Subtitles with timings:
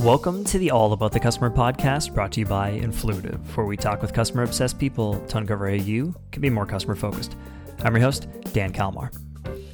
[0.00, 3.76] Welcome to the All About the Customer podcast brought to you by Influitive, where we
[3.76, 7.36] talk with customer obsessed people to uncover how you can be more customer focused.
[7.84, 9.10] I'm your host, Dan Kalmar.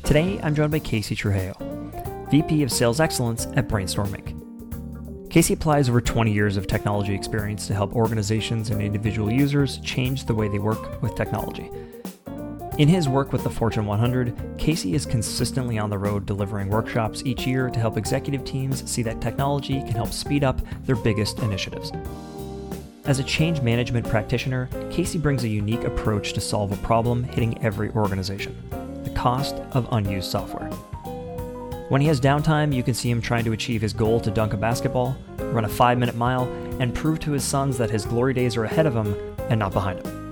[0.03, 1.55] Today, I'm joined by Casey Trujillo,
[2.29, 5.31] VP of Sales Excellence at BrainStorm Inc.
[5.31, 10.25] Casey applies over 20 years of technology experience to help organizations and individual users change
[10.25, 11.71] the way they work with technology.
[12.79, 17.23] In his work with the Fortune 100, Casey is consistently on the road delivering workshops
[17.25, 21.39] each year to help executive teams see that technology can help speed up their biggest
[21.39, 21.91] initiatives.
[23.07, 27.63] As a change management practitioner, Casey brings a unique approach to solve a problem hitting
[27.65, 28.55] every organization
[29.05, 30.69] the cost of unused software.
[31.89, 34.53] When he has downtime, you can see him trying to achieve his goal to dunk
[34.53, 36.45] a basketball, run a five minute mile,
[36.79, 39.15] and prove to his sons that his glory days are ahead of him
[39.49, 40.26] and not behind him.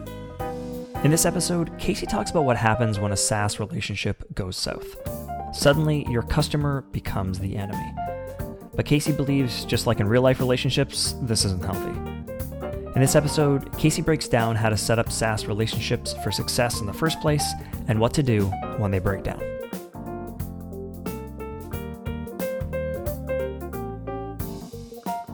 [1.04, 4.96] In this episode, Casey talks about what happens when a SaaS relationship goes south.
[5.52, 7.92] Suddenly, your customer becomes the enemy.
[8.74, 11.90] But Casey believes, just like in real life relationships, this isn't healthy.
[12.94, 16.86] In this episode, Casey breaks down how to set up SaaS relationships for success in
[16.86, 17.52] the first place
[17.86, 18.46] and what to do
[18.78, 19.42] when they break down.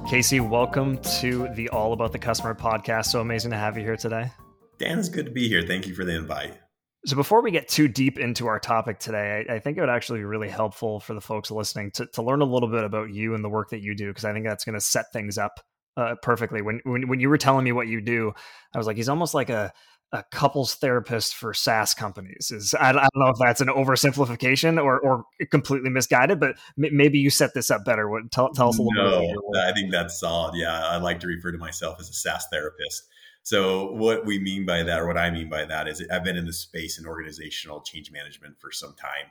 [0.09, 3.07] Casey, welcome to the All About the Customer podcast.
[3.07, 4.33] So amazing to have you here today.
[4.81, 5.63] Dan, it's good to be here.
[5.63, 6.59] Thank you for the invite.
[7.07, 9.91] So, before we get too deep into our topic today, I, I, think it would
[9.91, 13.11] actually be really helpful for the folks listening to, to learn a little bit about
[13.11, 15.39] you and the work that you do, because I think that's going to set things
[15.39, 15.61] up
[15.97, 16.63] uh, perfectly.
[16.63, 18.33] When, when when you were telling me what you do,
[18.75, 19.73] I was like, he's almost like a
[20.13, 22.51] a couples therapist for SaaS companies.
[22.51, 26.97] Is I, I don't know if that's an oversimplification or or completely misguided, but m-
[26.97, 28.09] maybe you set this up better.
[28.09, 29.37] What, tell, tell us a little no, bit.
[29.53, 30.55] No, I think that's solid.
[30.57, 33.05] Yeah, I like to refer to myself as a SaaS therapist.
[33.43, 36.37] So what we mean by that, or what I mean by that, is I've been
[36.37, 39.31] in the space in organizational change management for some time,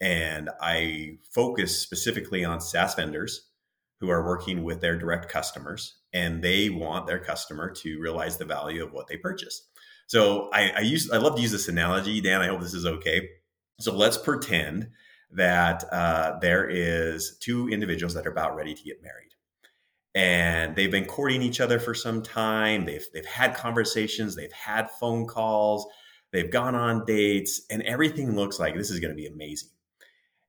[0.00, 3.48] and I focus specifically on SaaS vendors
[4.00, 8.44] who are working with their direct customers, and they want their customer to realize the
[8.44, 9.68] value of what they purchased.
[10.06, 12.40] So I, I use I love to use this analogy, Dan.
[12.40, 13.28] I hope this is okay.
[13.80, 14.88] So let's pretend
[15.30, 19.32] that uh, there is two individuals that are about ready to get married
[20.14, 22.84] and they've been courting each other for some time.
[22.84, 25.86] They've they've had conversations, they've had phone calls,
[26.32, 29.70] they've gone on dates, and everything looks like this is going to be amazing.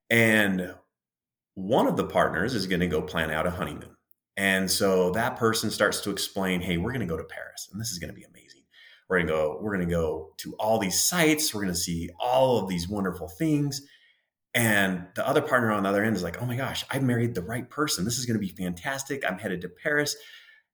[0.09, 0.75] And
[1.55, 3.95] one of the partners is going to go plan out a honeymoon.
[4.35, 7.79] And so that person starts to explain, "Hey, we're going to go to Paris, and
[7.79, 8.63] this is going to be amazing.
[9.07, 11.79] We're going to go we're going to go to all these sites, we're going to
[11.79, 13.81] see all of these wonderful things."
[14.55, 17.33] And the other partner on the other end is like, oh my gosh, I've married
[17.33, 18.05] the right person.
[18.05, 19.23] This is going to be fantastic.
[19.27, 20.15] I'm headed to Paris.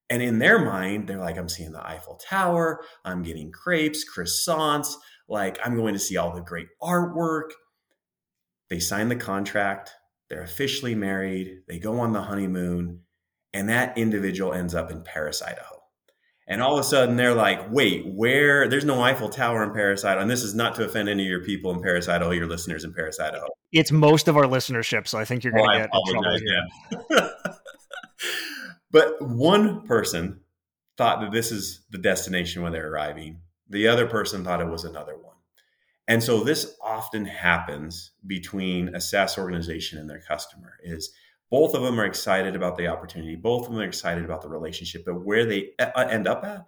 [0.10, 2.82] And in their mind, they're like, I'm seeing the Eiffel Tower.
[3.06, 4.96] I'm getting crepes, croissants.
[5.30, 7.52] Like, I'm going to see all the great artwork.
[8.70, 9.92] They sign the contract.
[10.30, 11.60] They're officially married.
[11.68, 13.02] They go on the honeymoon.
[13.54, 15.79] And that individual ends up in Paris, Idaho.
[16.50, 18.68] And all of a sudden they're like, wait, where?
[18.68, 20.24] There's no Eiffel Tower in Paris, Idaho.
[20.24, 22.84] And this is not to offend any of your people in Paris, Idaho, your listeners
[22.84, 23.48] in Paris, Idaho.
[23.72, 25.08] It's most of our listenership.
[25.08, 26.42] So I think you're going to oh, get
[27.12, 27.30] Yeah.
[28.92, 30.40] but one person
[30.98, 33.42] thought that this is the destination when they're arriving.
[33.70, 35.36] The other person thought it was another one.
[36.08, 41.12] And so this often happens between a SaaS organization and their customer is–
[41.50, 43.36] both of them are excited about the opportunity.
[43.36, 46.66] Both of them are excited about the relationship, but where they uh, end up at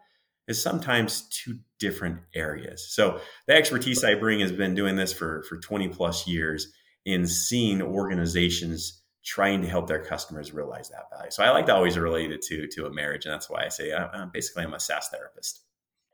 [0.47, 2.93] is sometimes two different areas.
[2.93, 6.71] So the expertise I bring has been doing this for for 20 plus years
[7.05, 11.29] in seeing organizations trying to help their customers realize that value.
[11.29, 13.69] So I like to always relate it to to a marriage, and that's why I
[13.69, 15.61] say I'm, uh, uh, basically I'm a SaaS therapist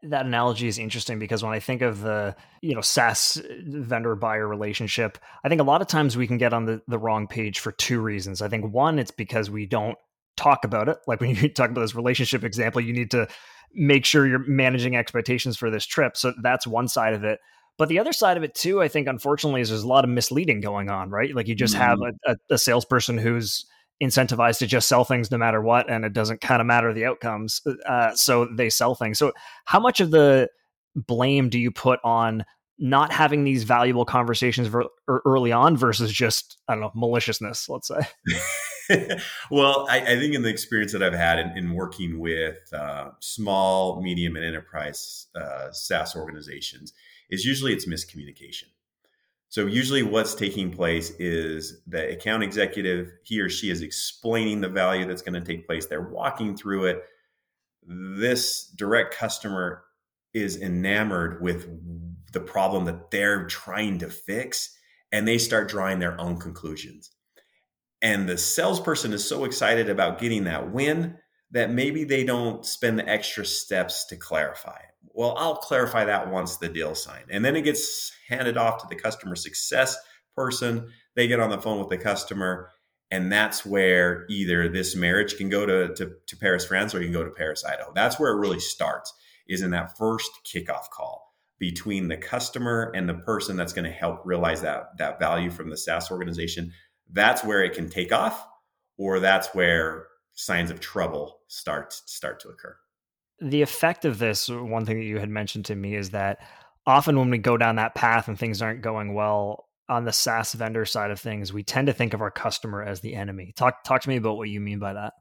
[0.03, 4.47] that analogy is interesting because when I think of the you know SaaS vendor buyer
[4.47, 7.59] relationship, I think a lot of times we can get on the, the wrong page
[7.59, 8.41] for two reasons.
[8.41, 9.97] I think one, it's because we don't
[10.35, 10.97] talk about it.
[11.07, 13.27] Like when you talk about this relationship example, you need to
[13.73, 16.15] make sure you're managing expectations for this trip.
[16.15, 17.39] So that's one side of it.
[17.77, 20.09] But the other side of it too, I think, unfortunately, is there's a lot of
[20.09, 21.35] misleading going on, right?
[21.35, 21.83] Like you just mm-hmm.
[21.83, 23.65] have a, a, a salesperson who's
[24.01, 27.05] incentivized to just sell things no matter what and it doesn't kind of matter the
[27.05, 29.17] outcomes uh, so they sell things.
[29.17, 29.33] So
[29.65, 30.49] how much of the
[30.95, 32.45] blame do you put on
[32.79, 37.69] not having these valuable conversations ver- er, early on versus just i don't know maliciousness
[37.69, 38.01] let's say?
[39.51, 43.09] Well I, I, think in the experience that i've had in, in working with uh,
[43.19, 46.93] small medium and enterprise uh, saas organizations
[47.29, 48.69] is usually it's miscommunication
[49.49, 54.69] so usually what's taking place is the account executive, he or she is explaining the
[54.69, 55.85] value that's going to take place.
[55.85, 57.03] They're walking through it.
[57.87, 59.83] This direct customer
[60.33, 61.67] is enamored with
[62.33, 64.75] the problem that they're trying to fix
[65.11, 67.11] and they start drawing their own conclusions.
[68.01, 71.17] and the salesperson is so excited about getting that win
[71.51, 74.96] that maybe they don't spend the extra steps to clarify it.
[75.13, 77.25] Well, I'll clarify that once the deal signed.
[77.29, 79.97] And then it gets handed off to the customer success
[80.35, 80.89] person.
[81.15, 82.69] They get on the phone with the customer.
[83.09, 87.05] And that's where either this marriage can go to, to, to Paris, France, or you
[87.05, 87.91] can go to Paris, Idaho.
[87.95, 89.13] That's where it really starts,
[89.47, 93.91] is in that first kickoff call between the customer and the person that's going to
[93.91, 96.73] help realize that, that value from the SaaS organization.
[97.11, 98.45] That's where it can take off,
[98.97, 102.75] or that's where signs of trouble start start to occur.
[103.39, 106.39] The effect of this, one thing that you had mentioned to me is that
[106.85, 110.53] often when we go down that path and things aren't going well on the SaaS
[110.53, 113.53] vendor side of things, we tend to think of our customer as the enemy.
[113.55, 115.13] Talk talk to me about what you mean by that.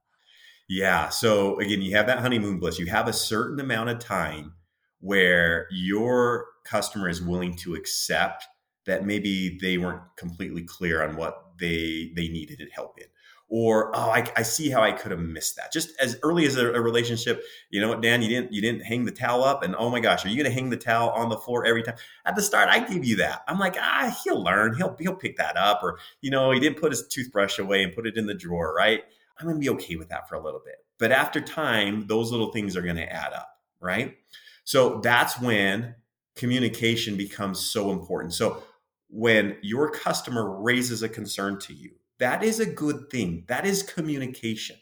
[0.68, 1.10] Yeah.
[1.10, 2.78] So again, you have that honeymoon bliss.
[2.78, 4.54] You have a certain amount of time
[5.00, 8.44] where your customer is willing to accept
[8.86, 13.06] that maybe they weren't completely clear on what they they needed help in
[13.48, 15.72] or oh I, I, see how i could have missed that.
[15.72, 18.82] Just as early as a, a, relationship you know what dan you didn't you didn't
[18.82, 21.10] hang the towel up and oh my gosh are you going to hang the towel
[21.10, 21.96] on the floor every time?
[22.24, 23.42] At the start i give you that.
[23.46, 24.76] I'm like ah he'll learn.
[24.76, 27.94] He'll he'll pick that up or you know he didn't put his toothbrush away and
[27.94, 29.02] put it in the drawer right?
[29.38, 30.76] I'm going to be okay with that for a little bit.
[30.98, 33.50] But after time those little things are going to add up
[33.80, 34.16] right?
[34.64, 35.94] So that's when
[36.34, 38.34] communication becomes so important.
[38.34, 38.62] So
[39.08, 43.44] when your customer raises a concern to you that is a good thing.
[43.48, 44.76] That is communication.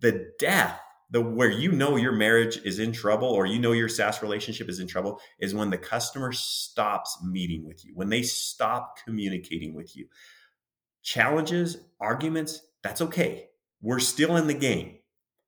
[0.00, 0.80] The death,
[1.10, 4.68] the where you know your marriage is in trouble or you know your SaaS relationship
[4.68, 9.74] is in trouble is when the customer stops meeting with you, when they stop communicating
[9.74, 10.06] with you.
[11.02, 13.48] Challenges, arguments, that's okay.
[13.80, 14.96] We're still in the game.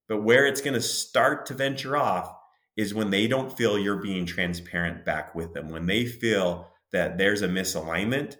[0.08, 2.34] But where it's going to start to venture off
[2.76, 7.19] is when they don't feel you're being transparent back with them, when they feel that
[7.19, 8.37] there's a misalignment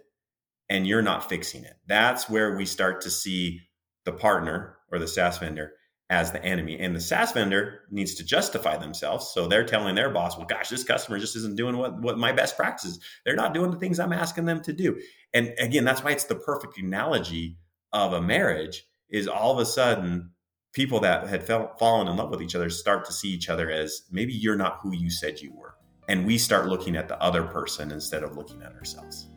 [0.71, 1.73] and you're not fixing it.
[1.85, 3.59] That's where we start to see
[4.05, 5.73] the partner or the SaaS vendor
[6.09, 6.79] as the enemy.
[6.79, 9.31] And the SaaS vendor needs to justify themselves.
[9.33, 12.31] So they're telling their boss, well, gosh, this customer just isn't doing what, what my
[12.31, 13.01] best practices.
[13.25, 14.97] They're not doing the things I'm asking them to do.
[15.33, 17.57] And again, that's why it's the perfect analogy
[17.91, 20.31] of a marriage is all of a sudden
[20.71, 23.69] people that had fell, fallen in love with each other start to see each other
[23.69, 25.75] as maybe you're not who you said you were.
[26.07, 29.30] And we start looking at the other person instead of looking at ourselves.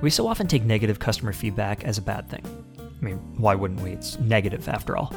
[0.00, 2.44] We so often take negative customer feedback as a bad thing.
[2.78, 3.92] I mean, why wouldn't we?
[3.92, 5.12] It's negative after all.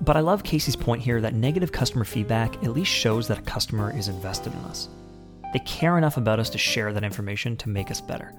[0.00, 3.42] But I love Casey's point here that negative customer feedback at least shows that a
[3.42, 4.88] customer is invested in us.
[5.52, 8.32] They care enough about us to share that information to make us better.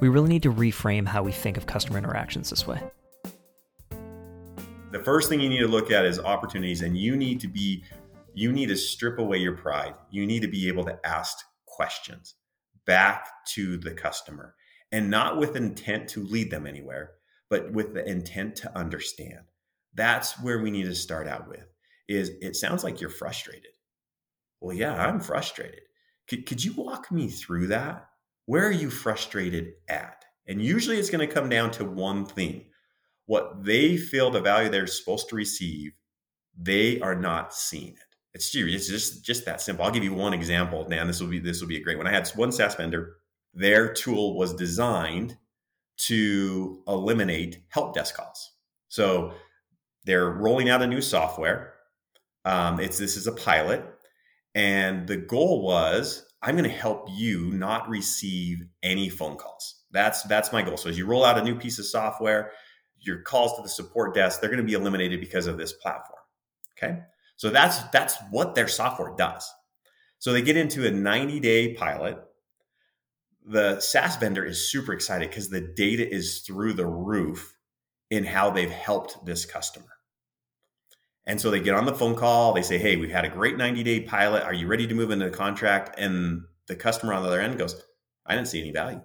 [0.00, 2.80] We really need to reframe how we think of customer interactions this way.
[4.90, 7.84] The first thing you need to look at is opportunities, and you need to be,
[8.34, 9.94] you need to strip away your pride.
[10.10, 12.34] You need to be able to ask questions
[12.88, 14.54] back to the customer
[14.90, 17.12] and not with intent to lead them anywhere,
[17.50, 19.44] but with the intent to understand.
[19.94, 21.66] That's where we need to start out with
[22.08, 23.72] is it sounds like you're frustrated.
[24.60, 25.82] Well, yeah, I'm frustrated.
[26.26, 28.08] Could, could you walk me through that?
[28.46, 30.24] Where are you frustrated at?
[30.46, 32.64] And usually it's going to come down to one thing.
[33.26, 35.92] What they feel the value they're supposed to receive,
[36.58, 38.07] they are not seeing it.
[38.34, 39.84] It's, it's just, just that simple.
[39.84, 40.84] I'll give you one example.
[40.84, 42.06] Dan, this will be this will be a great one.
[42.06, 43.16] I had one SaaS vendor
[43.54, 45.36] their tool was designed
[45.96, 48.52] to eliminate help desk calls.
[48.88, 49.32] So
[50.04, 51.74] they're rolling out a new software.
[52.44, 53.84] Um, it's this is a pilot,
[54.54, 59.82] and the goal was I'm going to help you not receive any phone calls.
[59.90, 60.76] That's that's my goal.
[60.76, 62.52] So as you roll out a new piece of software,
[63.00, 66.20] your calls to the support desk they're going to be eliminated because of this platform.
[66.78, 67.00] Okay,
[67.38, 69.50] so that's that's what their software does.
[70.18, 72.18] So they get into a 90 day pilot
[73.48, 77.56] the SaaS vendor is super excited because the data is through the roof
[78.10, 79.86] in how they've helped this customer.
[81.26, 83.56] And so they get on the phone call, they say, Hey, we've had a great
[83.56, 84.44] 90 day pilot.
[84.44, 85.98] Are you ready to move into the contract?
[85.98, 87.82] And the customer on the other end goes,
[88.26, 89.00] I didn't see any value.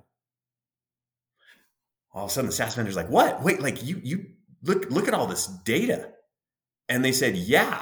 [2.13, 3.41] All of a sudden the SaaS vendor's like, What?
[3.43, 4.25] Wait, like you you
[4.61, 6.11] look look at all this data.
[6.89, 7.81] And they said, Yeah.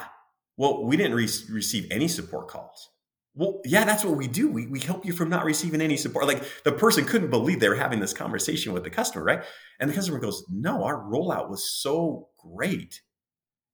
[0.58, 2.90] Well, we didn't re- receive any support calls.
[3.34, 4.50] Well, yeah, that's what we do.
[4.50, 6.28] We, we help you from not receiving any support.
[6.28, 9.44] Like the person couldn't believe they were having this conversation with the customer, right?
[9.80, 13.02] And the customer goes, No, our rollout was so great.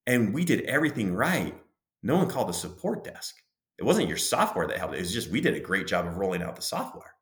[0.05, 1.55] And we did everything right.
[2.03, 3.35] No one called the support desk.
[3.79, 4.95] It wasn't your software that helped.
[4.95, 7.13] It was just we did a great job of rolling out the software.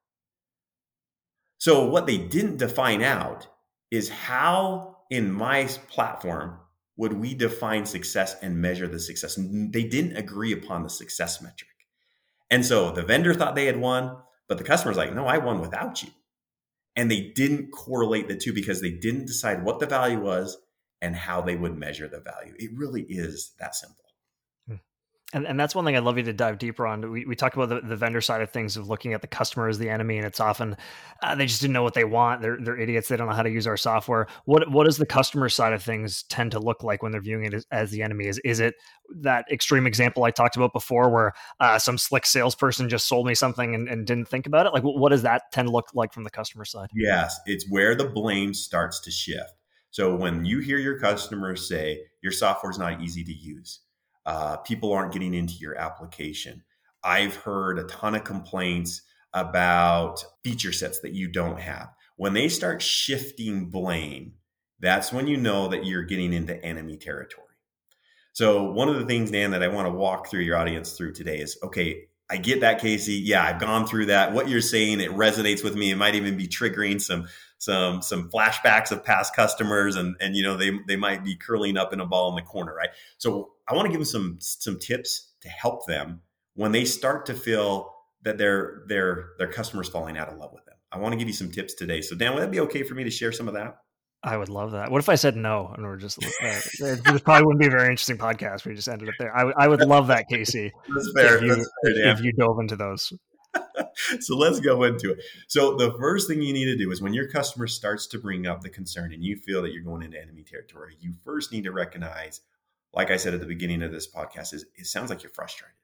[1.57, 3.47] So, what they didn't define out
[3.91, 6.59] is how in my platform
[6.97, 9.37] would we define success and measure the success.
[9.37, 11.69] They didn't agree upon the success metric.
[12.49, 15.59] And so the vendor thought they had won, but the customer's like, no, I won
[15.59, 16.09] without you.
[16.95, 20.57] And they didn't correlate the two because they didn't decide what the value was
[21.01, 22.53] and how they would measure the value.
[22.57, 24.04] It really is that simple.
[25.33, 27.11] And, and that's one thing I'd love you to dive deeper on.
[27.11, 29.67] We, we talked about the, the vendor side of things of looking at the customer
[29.67, 30.77] as the enemy, and it's often
[31.23, 32.41] uh, they just didn't know what they want.
[32.41, 33.07] They're, they're idiots.
[33.07, 34.27] They don't know how to use our software.
[34.45, 37.45] What what does the customer side of things tend to look like when they're viewing
[37.45, 38.27] it as, as the enemy?
[38.27, 38.75] Is is it
[39.21, 43.33] that extreme example I talked about before, where uh, some slick salesperson just sold me
[43.33, 44.73] something and, and didn't think about it?
[44.73, 46.89] Like, what does that tend to look like from the customer side?
[46.93, 49.51] Yes, it's where the blame starts to shift.
[49.89, 53.79] So when you hear your customers say your software is not easy to use
[54.25, 56.63] uh, people aren't getting into your application.
[57.03, 59.03] I've heard a ton of complaints
[59.33, 61.89] about feature sets that you don't have.
[62.17, 64.33] When they start shifting blame,
[64.79, 67.45] that's when you know that you're getting into enemy territory.
[68.33, 71.13] So, one of the things, Dan, that I want to walk through your audience through
[71.13, 73.13] today is okay, I get that, Casey.
[73.13, 74.33] Yeah, I've gone through that.
[74.33, 75.91] What you're saying, it resonates with me.
[75.91, 77.27] It might even be triggering some
[77.57, 81.77] some some flashbacks of past customers and and you know they they might be curling
[81.77, 84.37] up in a ball in the corner right so i want to give them some
[84.39, 86.21] some tips to help them
[86.55, 90.65] when they start to feel that their their their customers falling out of love with
[90.65, 92.83] them i want to give you some tips today so dan would that be okay
[92.83, 93.77] for me to share some of that
[94.25, 94.89] I would love that.
[94.89, 96.25] What if I said no and we're just, uh,
[96.79, 98.65] this probably wouldn't be a very interesting podcast.
[98.65, 99.35] We just ended up there.
[99.37, 100.73] I, I would love that, Casey.
[100.89, 101.35] That's fair.
[101.35, 103.13] If you, That's fair, if you dove into those.
[104.19, 105.19] so let's go into it.
[105.47, 108.47] So the first thing you need to do is when your customer starts to bring
[108.47, 111.65] up the concern and you feel that you're going into enemy territory, you first need
[111.65, 112.41] to recognize,
[112.93, 115.75] like I said at the beginning of this podcast, is it sounds like you're frustrated.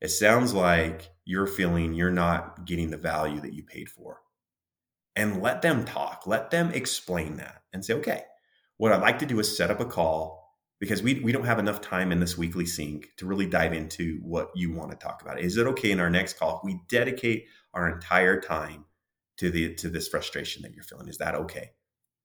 [0.00, 4.20] It sounds like you're feeling you're not getting the value that you paid for.
[5.16, 6.24] And let them talk.
[6.26, 8.22] Let them explain that and say, okay,
[8.78, 11.58] what I'd like to do is set up a call because we, we don't have
[11.58, 15.20] enough time in this weekly sync to really dive into what you want to talk
[15.20, 15.40] about.
[15.40, 18.86] Is it okay in our next call if we dedicate our entire time
[19.36, 21.08] to the to this frustration that you're feeling?
[21.08, 21.72] Is that okay?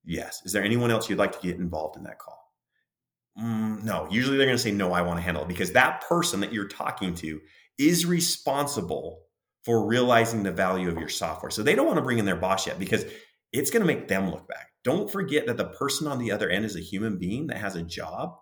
[0.06, 0.42] Yes.
[0.46, 2.40] Is there anyone else you'd like to get involved in that call?
[3.40, 4.08] Mm, no.
[4.10, 4.94] Usually they're going to say no.
[4.94, 7.40] I want to handle it because that person that you're talking to
[7.78, 9.22] is responsible
[9.64, 11.52] for realizing the value of your software.
[11.52, 13.06] So they don't want to bring in their boss yet because
[13.52, 14.69] it's going to make them look back.
[14.84, 17.76] Don't forget that the person on the other end is a human being that has
[17.76, 18.38] a job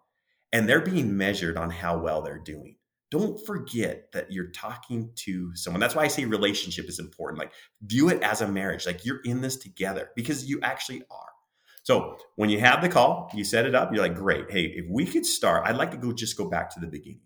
[0.54, 2.76] and they're being measured on how well they're doing.
[3.10, 5.80] Don't forget that you're talking to someone.
[5.80, 7.40] That's why I say relationship is important.
[7.40, 8.86] Like, view it as a marriage.
[8.86, 11.30] Like, you're in this together because you actually are.
[11.84, 14.52] So, when you have the call, you set it up, you're like, great.
[14.52, 17.22] Hey, if we could start, I'd like to go just go back to the beginning.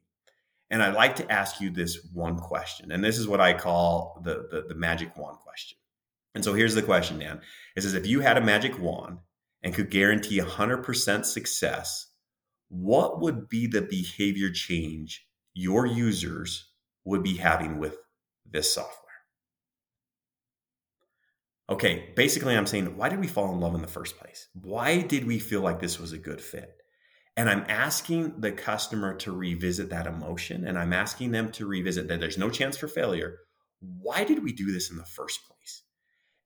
[0.69, 2.91] And I'd like to ask you this one question.
[2.91, 5.77] And this is what I call the, the, the magic wand question.
[6.33, 7.41] And so here's the question, Dan.
[7.75, 9.19] It says if you had a magic wand
[9.61, 12.07] and could guarantee 100% success,
[12.69, 16.69] what would be the behavior change your users
[17.03, 17.97] would be having with
[18.49, 18.97] this software?
[21.69, 24.47] Okay, basically, I'm saying, why did we fall in love in the first place?
[24.53, 26.69] Why did we feel like this was a good fit?
[27.37, 32.07] And I'm asking the customer to revisit that emotion and I'm asking them to revisit
[32.09, 33.37] that there's no chance for failure.
[33.79, 35.83] Why did we do this in the first place?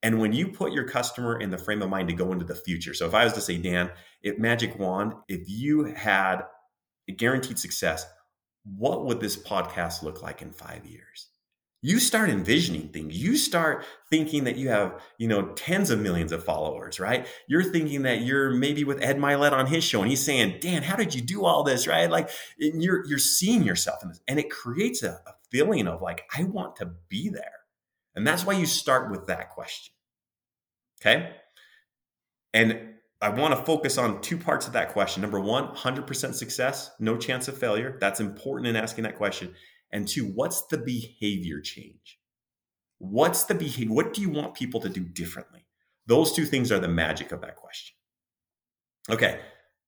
[0.05, 2.53] And when you put your customer in the frame of mind to go into the
[2.53, 3.89] future, so if I was to say, Dan,
[4.21, 6.43] if Magic Wand, if you had
[7.09, 8.05] a guaranteed success,
[8.77, 11.29] what would this podcast look like in five years?
[11.81, 13.17] You start envisioning things.
[13.17, 17.25] You start thinking that you have, you know, tens of millions of followers, right?
[17.47, 20.83] You're thinking that you're maybe with Ed Mylett on his show, and he's saying, "Dan,
[20.83, 22.11] how did you do all this?" Right?
[22.11, 26.29] Like you're you're seeing yourself in this, and it creates a, a feeling of like,
[26.37, 27.54] "I want to be there,"
[28.15, 29.93] and that's why you start with that question.
[31.01, 31.31] Okay.
[32.53, 35.21] And I want to focus on two parts of that question.
[35.21, 37.97] Number one, 100% success, no chance of failure.
[37.99, 39.53] That's important in asking that question.
[39.91, 42.19] And two, what's the behavior change?
[42.97, 43.93] What's the behavior?
[43.93, 45.65] What do you want people to do differently?
[46.07, 47.95] Those two things are the magic of that question.
[49.09, 49.39] Okay.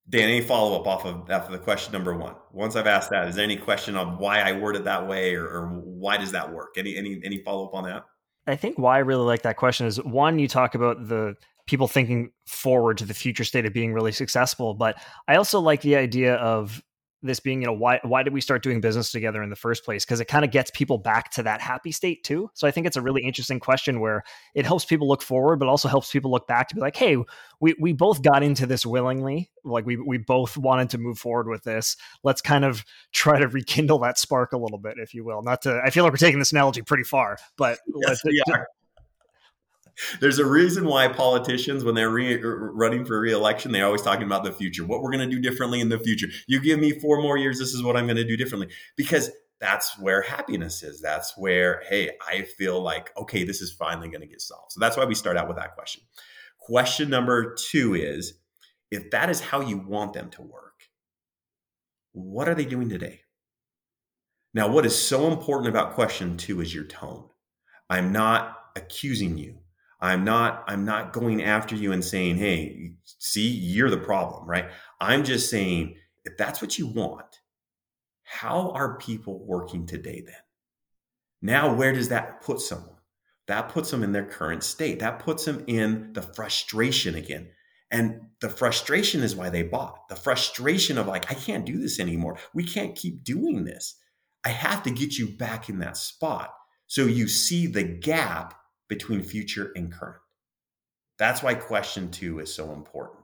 [0.09, 2.35] Dan, any follow up off of, of the question number one?
[2.53, 5.45] Once I've asked that, is there any question on why I worded that way or,
[5.45, 6.75] or why does that work?
[6.77, 8.05] Any any any follow up on that?
[8.47, 11.35] I think why I really like that question is one, you talk about the
[11.67, 15.81] people thinking forward to the future state of being really successful, but I also like
[15.81, 16.81] the idea of
[17.23, 19.83] this being, you know, why why did we start doing business together in the first
[19.83, 20.05] place?
[20.05, 22.49] Because it kind of gets people back to that happy state too.
[22.53, 25.67] So I think it's a really interesting question where it helps people look forward, but
[25.67, 27.17] also helps people look back to be like, hey,
[27.59, 29.49] we we both got into this willingly.
[29.63, 31.97] Like we we both wanted to move forward with this.
[32.23, 35.41] Let's kind of try to rekindle that spark a little bit, if you will.
[35.41, 38.21] Not to I feel like we're taking this analogy pretty far, but yes,
[38.53, 38.67] are.
[40.19, 44.43] There's a reason why politicians, when they're re- running for reelection, they're always talking about
[44.43, 44.85] the future.
[44.85, 46.27] What we're going to do differently in the future.
[46.47, 48.69] You give me four more years, this is what I'm going to do differently.
[48.95, 51.01] Because that's where happiness is.
[51.01, 54.71] That's where, hey, I feel like, okay, this is finally going to get solved.
[54.71, 56.03] So that's why we start out with that question.
[56.59, 58.33] Question number two is
[58.91, 60.83] if that is how you want them to work,
[62.11, 63.21] what are they doing today?
[64.53, 67.25] Now, what is so important about question two is your tone.
[67.89, 69.59] I'm not accusing you.
[69.99, 74.69] I'm not I'm not going after you and saying, "Hey, see, you're the problem," right?
[75.01, 77.41] I'm just saying if that's what you want,
[78.23, 80.35] how are people working today then?
[81.41, 82.97] Now, where does that put someone?
[83.47, 84.99] That puts them in their current state.
[84.99, 87.49] That puts them in the frustration again.
[87.89, 90.09] And the frustration is why they bought.
[90.09, 92.37] The frustration of like, I can't do this anymore.
[92.53, 93.95] We can't keep doing this.
[94.43, 96.53] I have to get you back in that spot.
[96.87, 98.56] So you see the gap
[98.87, 100.21] between future and current.
[101.17, 103.19] That's why question two is so important.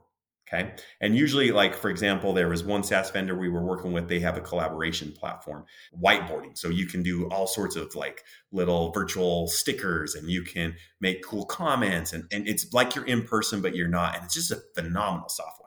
[0.46, 0.74] Okay.
[1.00, 4.20] And usually, like, for example, there was one SaaS vendor we were working with, they
[4.20, 5.64] have a collaboration platform,
[5.98, 6.56] whiteboarding.
[6.56, 11.24] So you can do all sorts of like little virtual stickers and you can make
[11.24, 12.12] cool comments.
[12.12, 14.16] And, and it's like you're in person, but you're not.
[14.16, 15.63] And it's just a phenomenal software.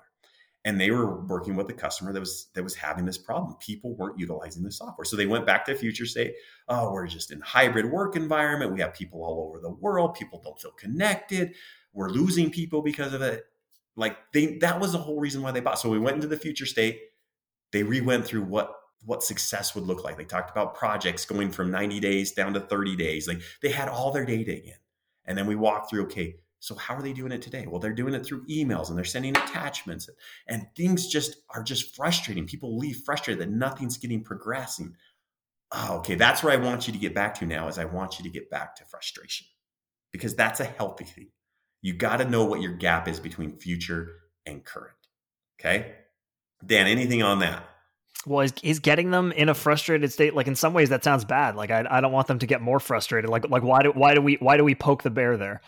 [0.67, 3.55] And they were working with a customer that was that was having this problem.
[3.61, 5.05] People weren't utilizing the software.
[5.05, 6.33] So they went back to future state.
[6.67, 8.73] Oh, we're just in hybrid work environment.
[8.73, 10.15] We have people all over the world.
[10.15, 11.53] People don't feel connected.
[11.93, 13.45] We're losing people because of it
[13.95, 15.79] like they that was the whole reason why they bought.
[15.79, 16.99] So we went into the future state.
[17.71, 18.73] They re-went through what
[19.05, 20.17] what success would look like.
[20.17, 23.25] They talked about projects going from 90 days down to 30 days.
[23.27, 24.79] Like they had all their data again.
[25.25, 27.65] And then we walked through, okay, so how are they doing it today?
[27.67, 30.09] Well, they're doing it through emails and they're sending attachments
[30.47, 32.47] and things just are just frustrating.
[32.47, 34.95] People leave frustrated that nothing's getting progressing.
[35.71, 38.17] Oh, okay, that's where I want you to get back to now is I want
[38.17, 39.47] you to get back to frustration
[40.11, 41.29] because that's a healthy thing.
[41.81, 44.07] You got to know what your gap is between future
[44.45, 44.95] and current.
[45.59, 45.93] Okay.
[46.65, 47.63] Dan, anything on that?
[48.25, 51.23] Well, is, is getting them in a frustrated state like in some ways that sounds
[51.23, 51.55] bad.
[51.55, 53.29] Like I, I don't want them to get more frustrated.
[53.29, 55.61] Like like why do why do we why do we poke the bear there?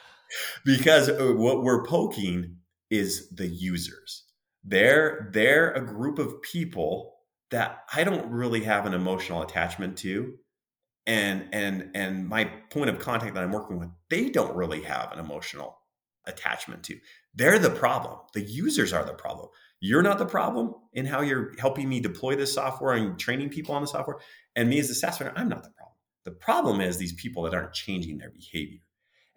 [0.66, 2.58] Because uh, what we're poking
[2.90, 4.26] is the users.
[4.64, 7.16] They're they're a group of people
[7.52, 10.34] that I don't really have an emotional attachment to
[11.10, 15.12] and and and my point of contact that I'm working with, they don't really have
[15.12, 15.80] an emotional
[16.26, 17.00] attachment to.
[17.34, 18.20] They're the problem.
[18.36, 19.50] The users are the problem.
[19.80, 23.74] You're not the problem in how you're helping me deploy this software and training people
[23.74, 24.18] on the software.
[24.56, 25.96] And me as a SaaS I'm not the problem.
[26.26, 28.82] The problem is these people that aren't changing their behavior.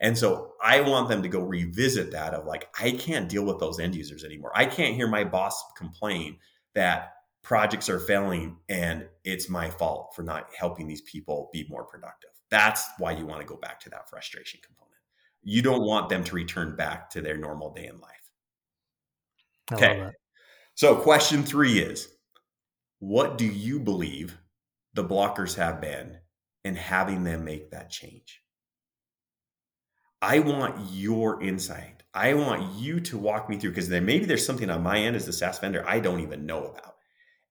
[0.02, 3.58] And so I want them to go revisit that of like, I can't deal with
[3.58, 4.52] those end users anymore.
[4.54, 6.36] I can't hear my boss complain
[6.74, 11.84] that projects are failing and it's my fault for not helping these people be more
[11.84, 12.30] productive.
[12.50, 14.82] That's why you want to go back to that frustration component
[15.42, 18.30] you don't want them to return back to their normal day in life.
[19.70, 20.10] I okay.
[20.74, 22.08] So, question three is
[22.98, 24.38] what do you believe
[24.94, 26.18] the blockers have been
[26.64, 28.41] in having them make that change?
[30.22, 32.04] I want your insight.
[32.14, 35.16] I want you to walk me through because then maybe there's something on my end
[35.16, 36.94] as the SaaS vendor I don't even know about.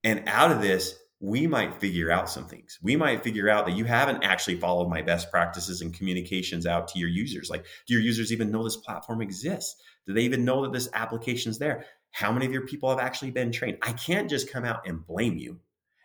[0.05, 2.79] And out of this, we might figure out some things.
[2.81, 6.88] We might figure out that you haven't actually followed my best practices and communications out
[6.88, 7.49] to your users.
[7.49, 9.75] Like, do your users even know this platform exists?
[10.07, 11.86] Do they even know that this application is there?
[12.12, 13.79] How many of your people have actually been trained?
[13.81, 15.60] I can't just come out and blame you.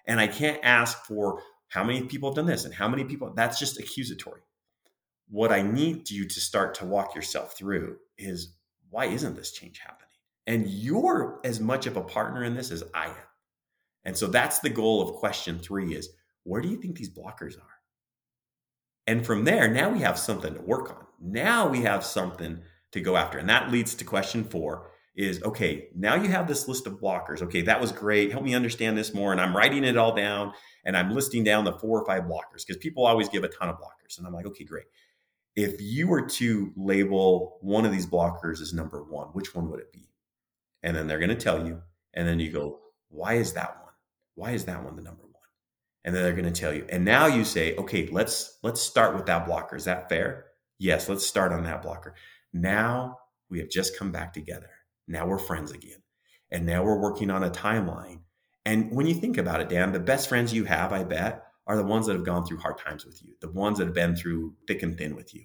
[0.07, 3.33] And I can't ask for how many people have done this and how many people.
[3.35, 4.43] That's just accusatory.
[5.29, 8.55] What I need you to start to walk yourself through is
[8.91, 10.07] why isn't this change happening?
[10.47, 13.15] And you're as much of a partner in this as I am.
[14.05, 16.11] And so that's the goal of question three is
[16.45, 17.77] where do you think these blockers are?
[19.09, 21.07] And from there, now we have something to work on.
[21.21, 22.61] Now we have something
[22.93, 23.39] to go after.
[23.39, 27.43] And that leads to question four is okay, now you have this list of blockers.
[27.43, 28.31] Okay, that was great.
[28.31, 29.33] Help me understand this more.
[29.33, 30.53] And I'm writing it all down
[30.85, 33.69] and I'm listing down the four or five blockers because people always give a ton
[33.69, 34.19] of blockers.
[34.19, 34.85] And I'm like, okay, great.
[35.57, 39.81] If you were to label one of these blockers as number one, which one would
[39.81, 40.11] it be?
[40.83, 41.83] And then they're going to tell you.
[42.15, 43.87] And then you go, why is that one?
[44.37, 45.33] why is that one the number one?
[46.05, 46.87] And then they're going to tell you.
[46.89, 49.75] And now you say, okay, let's let's start with that blocker.
[49.75, 50.45] Is that fair?
[50.79, 52.15] Yes, let's start on that blocker.
[52.53, 53.19] Now
[53.51, 54.71] we have just come back together.
[55.09, 56.03] Now we're friends again.
[56.51, 58.21] And now we're working on a timeline.
[58.65, 61.77] And when you think about it, Dan, the best friends you have, I bet, are
[61.77, 64.15] the ones that have gone through hard times with you, the ones that have been
[64.15, 65.45] through thick and thin with you.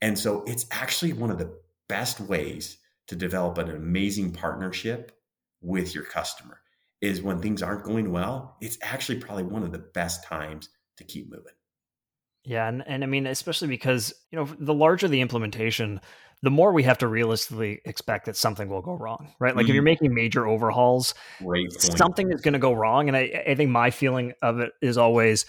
[0.00, 1.56] And so it's actually one of the
[1.88, 5.12] best ways to develop an amazing partnership
[5.60, 6.60] with your customer
[7.00, 11.04] is when things aren't going well, it's actually probably one of the best times to
[11.04, 11.52] keep moving.
[12.44, 16.00] Yeah, and, and I mean, especially because, you know, the larger the implementation,
[16.42, 19.54] the more we have to realistically expect that something will go wrong, right?
[19.54, 19.70] Like mm-hmm.
[19.70, 21.14] if you're making major overhauls,
[21.78, 23.08] something is going to go wrong.
[23.08, 25.46] And I, I think my feeling of it is always,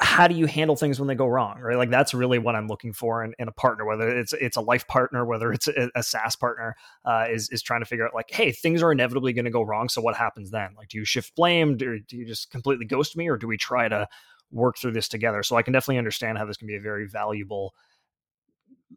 [0.00, 2.66] how do you handle things when they go wrong right like that's really what i'm
[2.66, 5.88] looking for in, in a partner whether it's it's a life partner whether it's a,
[5.94, 9.32] a saas partner uh, is, is trying to figure out like hey things are inevitably
[9.32, 12.16] going to go wrong so what happens then like do you shift blame or do
[12.16, 14.08] you just completely ghost me or do we try to
[14.50, 17.06] work through this together so i can definitely understand how this can be a very
[17.06, 17.72] valuable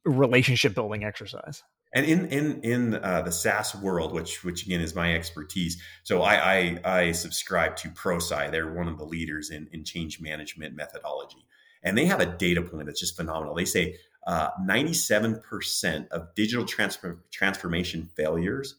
[0.05, 4.93] relationship building exercise and in in in uh, the SaaS world, which which again is
[4.93, 8.51] my expertise, so I, I, I subscribe to Prosci.
[8.51, 11.45] They're one of the leaders in in change management methodology,
[11.83, 13.55] and they have a data point that's just phenomenal.
[13.55, 18.75] They say uh, ninety seven percent of digital transfer, transformation failures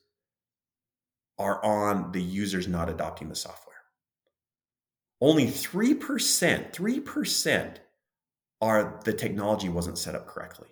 [1.39, 3.77] are on the users not adopting the software.
[5.21, 7.81] Only three percent, three percent
[8.61, 10.69] are the technology wasn't set up correctly.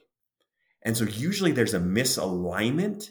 [0.86, 3.10] And so usually there's a misalignment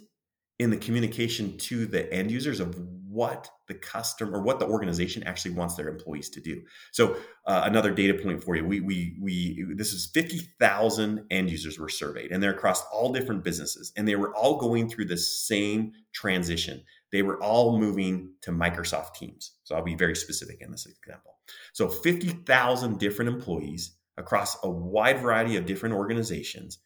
[0.58, 5.24] in the communication to the end users of what the customer or what the organization
[5.24, 6.62] actually wants their employees to do.
[6.94, 11.78] So uh, another data point for you, we we we this is 50,000 end users
[11.78, 15.18] were surveyed and they're across all different businesses and they were all going through the
[15.18, 16.82] same transition.
[17.12, 19.54] They were all moving to Microsoft Teams.
[19.64, 21.36] So I'll be very specific in this example.
[21.74, 26.80] So 50,000 different employees across a wide variety of different organizations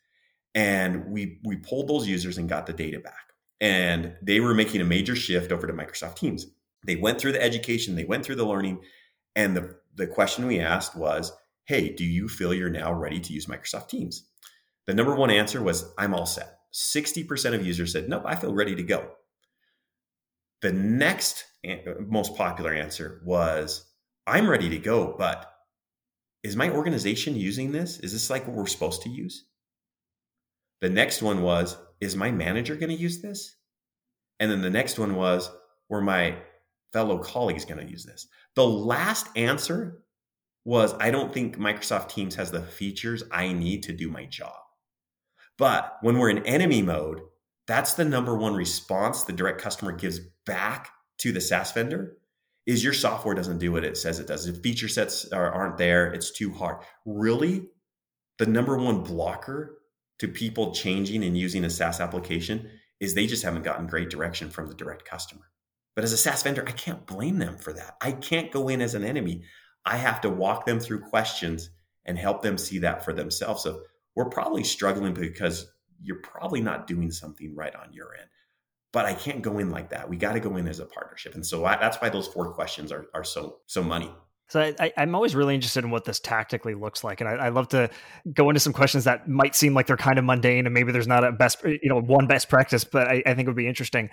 [0.56, 3.34] and we we pulled those users and got the data back.
[3.62, 6.48] And they were making a major shift over to microsoft teams.
[6.86, 8.82] They went through the education they went through the learning
[9.36, 11.34] and the the question we asked was
[11.66, 14.26] hey do you feel you're now ready to use microsoft teams?
[14.88, 16.56] The number one answer was i'm all set.
[16.74, 19.12] 60% of users said nope i feel ready to go.
[20.62, 21.46] The next
[22.08, 23.86] most popular answer was
[24.26, 25.54] i'm ready to go but
[26.42, 28.00] is my organization using this?
[28.00, 29.46] Is this like what we're supposed to use
[30.82, 33.56] the next one was, is my manager going to use this?
[34.40, 35.50] And then the next one was,
[35.90, 36.38] were my
[36.94, 38.28] fellow colleagues going to use this?
[38.56, 40.02] The last answer
[40.66, 44.54] was, I don't think Microsoft Teams has the features I need to do my job.
[45.58, 47.22] But when we're in enemy mode,
[47.68, 50.90] that's the number one response the direct customer gives back
[51.20, 52.18] to the SaaS vendor
[52.66, 54.46] is your software doesn't do what it says it does.
[54.46, 56.78] The feature sets are, aren't there, it's too hard.
[57.06, 57.68] Really,
[58.38, 59.79] the number one blocker
[60.20, 64.50] to people changing and using a SaaS application is they just haven't gotten great direction
[64.50, 65.50] from the direct customer.
[65.96, 67.98] But as a SaaS vendor, I can't blame them for that.
[68.02, 69.44] I can't go in as an enemy.
[69.86, 71.70] I have to walk them through questions
[72.06, 73.64] and help them see that for themselves.
[73.64, 73.82] So
[74.16, 78.30] we're probably struggling because you're probably not doing something right on your end.
[78.92, 80.10] But I can't go in like that.
[80.10, 81.36] We got to go in as a partnership.
[81.36, 84.12] And so I, that's why those four questions are, are so so money.
[84.50, 87.50] So I, am always really interested in what this tactically looks like, and I, I,
[87.50, 87.90] love to
[88.34, 91.08] go into some questions that might seem like they're kind of mundane, and maybe there's
[91.08, 93.68] not a best, you know, one best practice, but I, I think it would be
[93.68, 94.10] interesting.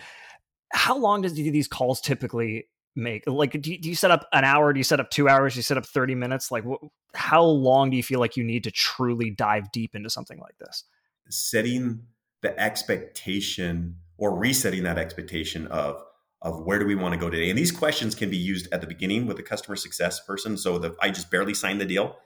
[0.73, 3.25] How long does do these calls typically make?
[3.27, 4.75] Like, do you, do you, set up an hour?
[4.75, 5.55] Do you set up two hours?
[5.55, 6.51] Do you set up 30 minutes?
[6.51, 10.11] Like, wh- how long do you feel like you need to truly dive deep into
[10.11, 10.85] something like this?
[11.31, 12.01] Setting
[12.43, 16.03] the expectation or resetting that expectation of
[16.47, 17.51] of where do we want to go today?
[17.51, 20.57] And these questions can be used at the beginning with a customer success person.
[20.57, 22.17] So that I just barely signed the deal.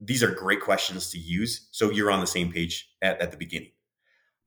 [0.00, 1.68] These are great questions to use.
[1.70, 3.70] So you're on the same page at, at the beginning.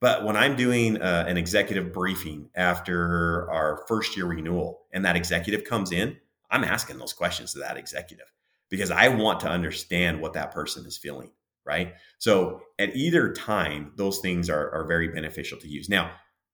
[0.02, 5.16] But when I'm doing uh, an executive briefing after our first year renewal and that
[5.16, 6.18] executive comes in,
[6.52, 8.28] I'm asking those questions to that executive
[8.70, 11.32] because I want to understand what that person is feeling.
[11.66, 11.94] Right.
[12.18, 15.88] So at either time, those things are, are very beneficial to use.
[15.88, 16.12] Now,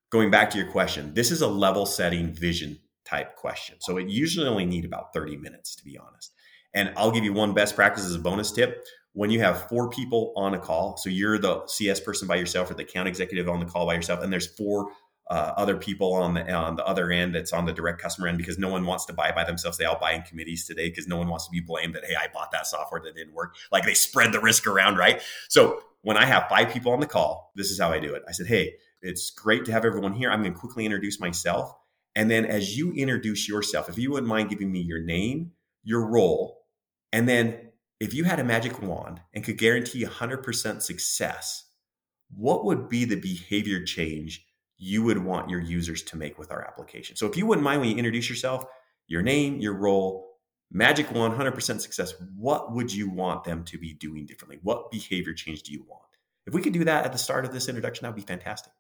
[0.10, 3.78] going back to your question, this is a level setting vision type question.
[3.80, 6.34] So it usually only need about 30 minutes to be honest.
[6.74, 8.86] And I'll give you one best practice as a bonus tip.
[9.14, 12.70] When you have four people on a call, so you're the CS person by yourself
[12.70, 14.92] or the account executive on the call by yourself, and there's four
[15.30, 18.38] uh, other people on the on the other end that's on the direct customer end
[18.38, 19.78] because no one wants to buy by themselves.
[19.78, 22.16] They all buy in committees today because no one wants to be blamed that hey,
[22.16, 23.56] I bought that software that didn't work.
[23.72, 25.22] Like they spread the risk around, right?
[25.48, 28.24] So when I have five people on the call, this is how I do it.
[28.28, 30.30] I said, hey, it's great to have everyone here.
[30.30, 31.74] I'm going to quickly introduce myself.
[32.16, 35.52] And then as you introduce yourself, if you wouldn't mind giving me your name,
[35.84, 36.66] your role,
[37.12, 41.66] and then if you had a magic wand and could guarantee 100% success,
[42.36, 44.46] what would be the behavior change
[44.78, 47.16] you would want your users to make with our application?
[47.16, 48.66] So if you wouldn't mind when you introduce yourself,
[49.08, 50.38] your name, your role,
[50.72, 54.60] magic wand, 100% success, what would you want them to be doing differently?
[54.62, 56.04] What behavior change do you want?
[56.46, 58.72] If we could do that at the start of this introduction, that would be fantastic.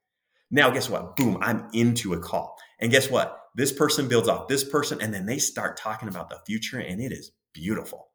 [0.51, 1.15] Now, guess what?
[1.15, 2.57] Boom, I'm into a call.
[2.79, 3.37] And guess what?
[3.55, 7.01] This person builds off this person, and then they start talking about the future, and
[7.01, 8.09] it is beautiful.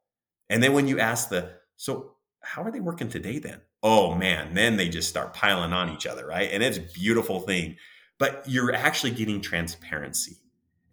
[0.49, 3.61] And then when you ask the, so how are they working today then?
[3.83, 6.49] Oh man, then they just start piling on each other, right?
[6.51, 7.77] And it's beautiful thing.
[8.17, 10.37] But you're actually getting transparency.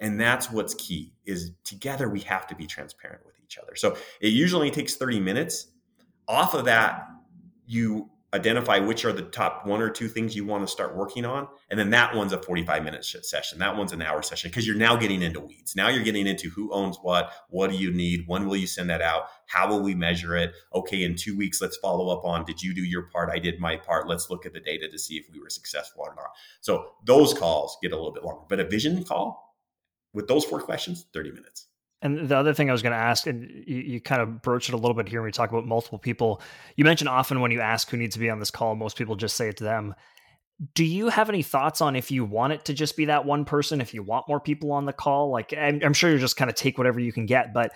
[0.01, 3.77] And that's what's key is together we have to be transparent with each other.
[3.77, 5.69] So it usually takes 30 minutes.
[6.27, 7.07] Off of that,
[7.67, 11.25] you identify which are the top one or two things you want to start working
[11.25, 11.47] on.
[11.71, 13.59] And then that one's a 45 minute session.
[13.59, 15.77] That one's an hour session because you're now getting into weeds.
[15.77, 18.89] Now you're getting into who owns what, what do you need, when will you send
[18.91, 20.55] that out, how will we measure it?
[20.75, 23.31] Okay, in two weeks, let's follow up on did you do your part?
[23.31, 24.09] I did my part.
[24.09, 26.31] Let's look at the data to see if we were successful or not.
[26.61, 29.59] So those calls get a little bit longer, but a vision call
[30.15, 31.67] with those four questions, 30 minutes.
[32.03, 34.69] And the other thing I was going to ask, and you, you, kind of broached
[34.69, 36.43] it a little bit here when we talk about multiple people.
[36.77, 39.15] You mentioned often when you ask who needs to be on this call, most people
[39.15, 39.95] just say it to them.
[40.75, 43.45] Do you have any thoughts on if you want it to just be that one
[43.45, 45.31] person, if you want more people on the call?
[45.31, 47.73] Like, I'm, I'm sure you just kind of take whatever you can get, but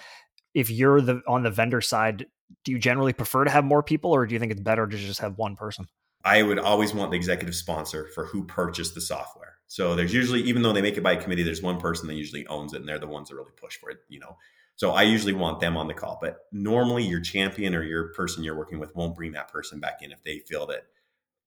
[0.54, 2.26] if you're the on the vendor side,
[2.64, 4.96] do you generally prefer to have more people, or do you think it's better to
[4.96, 5.86] just have one person?
[6.24, 9.55] I would always want the executive sponsor for who purchased the software.
[9.68, 12.46] So there's usually, even though they make it by committee, there's one person that usually
[12.46, 13.98] owns it, and they're the ones that really push for it.
[14.08, 14.36] You know,
[14.76, 16.18] so I usually want them on the call.
[16.20, 20.02] But normally, your champion or your person you're working with won't bring that person back
[20.02, 20.84] in if they feel that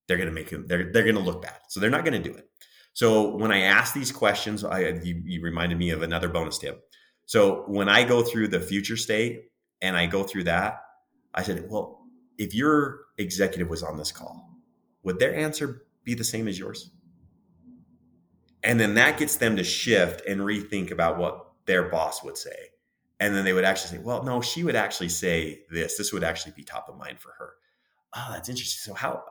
[0.07, 1.59] they're going to make them they're they're going to look bad.
[1.69, 2.49] So they're not going to do it.
[2.93, 6.83] So when I ask these questions, I you, you reminded me of another bonus tip.
[7.25, 9.51] So when I go through the future state
[9.81, 10.81] and I go through that,
[11.33, 12.01] I said, well,
[12.39, 14.49] if your executive was on this call,
[15.03, 16.89] would their answer be the same as yours?
[18.63, 22.69] And then that gets them to shift and rethink about what their boss would say.
[23.19, 25.97] And then they would actually say, well, no, she would actually say this.
[25.97, 27.53] This would actually be top of mind for her.
[28.15, 28.91] Oh, that's interesting.
[28.91, 29.23] So how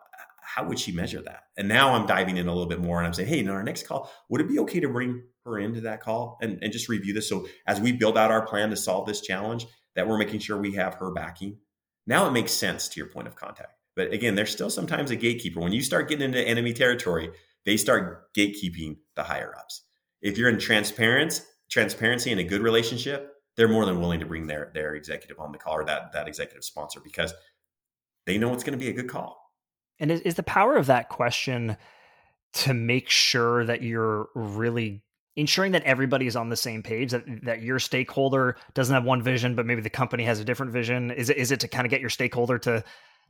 [0.49, 1.45] how would she measure that?
[1.59, 3.63] And now I'm diving in a little bit more and I'm saying, hey, in our
[3.63, 6.89] next call, would it be okay to bring her into that call and, and just
[6.89, 7.29] review this?
[7.29, 10.57] So as we build out our plan to solve this challenge, that we're making sure
[10.57, 11.59] we have her backing.
[12.07, 13.75] Now it makes sense to your point of contact.
[13.95, 15.61] But again, there's still sometimes a gatekeeper.
[15.61, 17.31] When you start getting into enemy territory,
[17.69, 19.83] they start gatekeeping the higher ups.
[20.23, 24.47] If you're in transparency, transparency and a good relationship, they're more than willing to bring
[24.47, 27.35] their their executive on the call or that that executive sponsor because
[28.25, 29.39] they know it's going to be a good call.
[30.01, 31.77] And is, the power of that question
[32.55, 35.03] to make sure that you're really
[35.37, 39.23] ensuring that everybody is on the same page that that your stakeholder doesn't have one
[39.23, 41.85] vision but maybe the company has a different vision is it is it to kind
[41.85, 42.83] of get your stakeholder to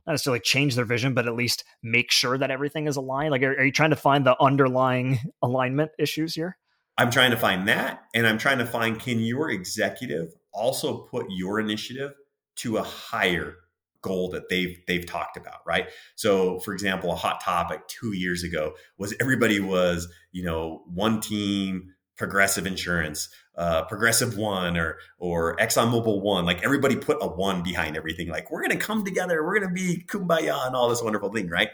[0.09, 3.31] not necessarily change their vision, but at least make sure that everything is aligned?
[3.31, 6.57] Like, are, are you trying to find the underlying alignment issues here?
[6.97, 8.03] I'm trying to find that.
[8.15, 12.15] And I'm trying to find can your executive also put your initiative
[12.57, 13.55] to a higher
[14.01, 18.45] goal that they've they've talked about right so for example a hot topic two years
[18.45, 25.57] ago was everybody was you know one team progressive insurance uh, Progressive One or or
[25.57, 26.47] ExxonMobil One.
[26.47, 28.29] Like everybody put a one behind everything.
[28.29, 29.45] Like we're to come together.
[29.45, 31.71] We're to be kumbaya and all this wonderful thing, right?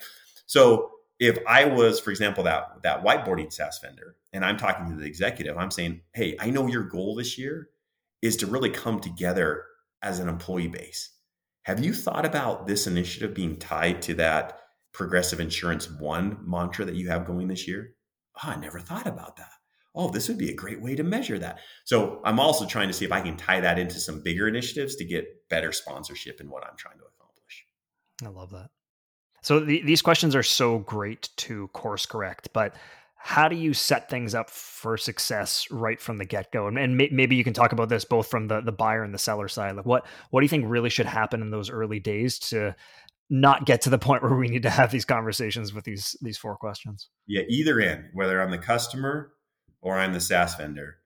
[0.46, 4.96] So if I was, for example, that that whiteboarding SaaS vendor, and I'm talking to
[4.96, 7.68] the executive, I'm saying, hey, I know your goal this year
[8.22, 9.64] is to really come together
[10.02, 11.10] as an employee base.
[11.64, 14.60] Have you thought about this initiative being tied to that
[14.92, 17.94] Progressive Insurance One mantra that you have going this year?
[18.36, 19.53] Oh, I never thought about that
[19.94, 21.60] oh, this would be a great way to measure that.
[21.84, 24.96] So I'm also trying to see if I can tie that into some bigger initiatives
[24.96, 27.64] to get better sponsorship in what I'm trying to accomplish.
[28.24, 28.70] I love that.
[29.42, 32.74] So the, these questions are so great to course correct, but
[33.16, 36.66] how do you set things up for success right from the get go?
[36.66, 39.14] And, and may, maybe you can talk about this both from the, the buyer and
[39.14, 39.76] the seller side.
[39.76, 42.74] Like what what do you think really should happen in those early days to
[43.30, 46.36] not get to the point where we need to have these conversations with these these
[46.36, 47.08] four questions?
[47.26, 49.33] Yeah, either end, whether I'm the customer
[49.84, 50.96] or I'm the SaaS vendor,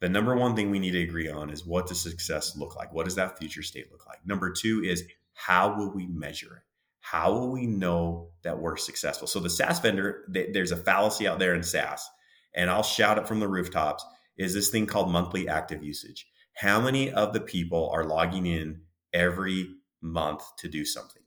[0.00, 2.94] the number one thing we need to agree on is what does success look like?
[2.94, 4.24] What does that future state look like?
[4.24, 5.02] Number two is
[5.34, 6.62] how will we measure it?
[7.00, 9.26] How will we know that we're successful?
[9.26, 12.08] So the SaaS vendor, there's a fallacy out there in SaaS,
[12.54, 14.04] and I'll shout it from the rooftops,
[14.36, 16.28] is this thing called monthly active usage.
[16.54, 19.68] How many of the people are logging in every
[20.00, 21.22] month to do something?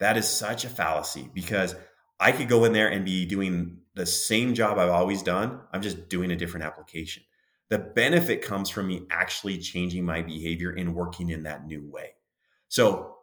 [0.00, 1.76] That is such a fallacy because
[2.18, 5.60] I could go in there and be doing the same job I've always done.
[5.72, 7.22] I'm just doing a different application.
[7.68, 12.10] The benefit comes from me actually changing my behavior and working in that new way.
[12.68, 13.16] So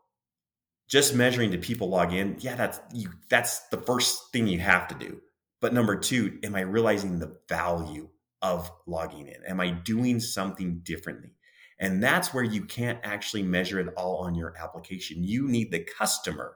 [0.87, 2.37] just measuring do people log in?
[2.39, 5.21] Yeah, that's you that's the first thing you have to do.
[5.61, 8.09] But number 2, am I realizing the value
[8.41, 9.43] of logging in?
[9.47, 11.31] Am I doing something differently?
[11.79, 15.23] And that's where you can't actually measure it all on your application.
[15.23, 16.55] You need the customer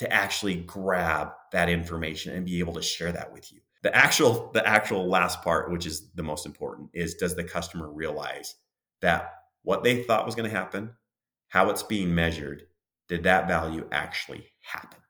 [0.00, 3.60] to actually grab that information and be able to share that with you.
[3.82, 7.90] The actual the actual last part, which is the most important, is does the customer
[7.90, 8.56] realize
[9.00, 9.32] that
[9.62, 10.92] what they thought was going to happen,
[11.48, 12.64] how it's being measured,
[13.08, 15.00] did that value actually happen?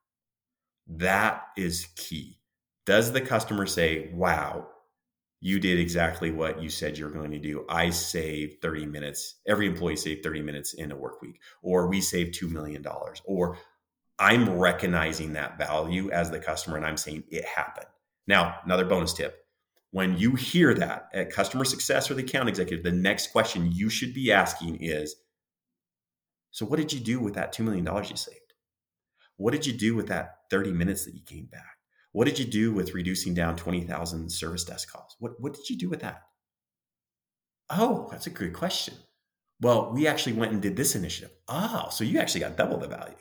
[0.89, 2.41] That is key.
[2.85, 4.67] Does the customer say, "Wow,
[5.41, 7.65] you did exactly what you said you're going to do.
[7.69, 9.37] I saved 30 minutes.
[9.47, 12.85] Every employee saved 30 minutes in a work week, or we saved $2 million,
[13.25, 13.57] or
[14.21, 17.87] I'm recognizing that value as the customer and I'm saying it happened.
[18.27, 19.41] Now, another bonus tip
[19.93, 23.89] when you hear that at customer success or the account executive, the next question you
[23.89, 25.17] should be asking is
[26.53, 28.37] So, what did you do with that $2 million you saved?
[29.37, 31.77] What did you do with that 30 minutes that you came back?
[32.13, 35.17] What did you do with reducing down 20,000 service desk calls?
[35.19, 36.23] What, what did you do with that?
[37.71, 38.95] Oh, that's a good question.
[39.61, 41.31] Well, we actually went and did this initiative.
[41.49, 43.15] Oh, so you actually got double the value.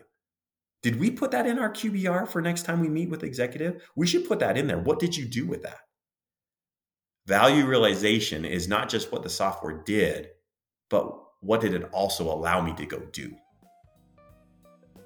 [0.82, 3.82] Did we put that in our QBR for next time we meet with executive?
[3.96, 4.80] We should put that in there.
[4.80, 5.80] What did you do with that?
[7.28, 10.30] Value realization is not just what the software did,
[10.90, 13.36] but what did it also allow me to go do?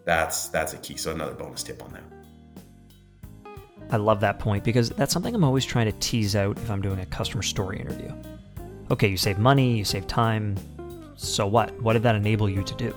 [0.05, 0.97] That's that's a key.
[0.97, 2.03] So another bonus tip on that.
[3.89, 6.81] I love that point because that's something I'm always trying to tease out if I'm
[6.81, 8.13] doing a customer story interview.
[8.91, 10.55] Okay, you save money, you save time.
[11.15, 11.79] So what?
[11.81, 12.95] What did that enable you to do?